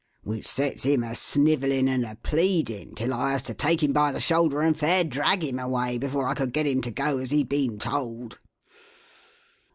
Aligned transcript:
Which 0.23 0.47
sets 0.47 0.81
him 0.81 1.03
a 1.03 1.13
snivelling 1.13 1.87
and 1.87 2.03
a 2.05 2.15
pleading 2.23 2.95
till 2.95 3.13
I 3.13 3.33
has 3.33 3.43
to 3.43 3.53
take 3.53 3.83
him 3.83 3.93
by 3.93 4.11
the 4.11 4.19
shoulder, 4.19 4.61
and 4.61 4.75
fair 4.75 5.03
drag 5.03 5.43
him 5.43 5.59
away 5.59 5.99
before 5.99 6.27
I 6.27 6.33
could 6.33 6.53
get 6.53 6.65
him 6.65 6.81
to 6.81 6.89
go 6.89 7.19
as 7.19 7.29
he'd 7.29 7.49
been 7.49 7.77
told." 7.77 8.39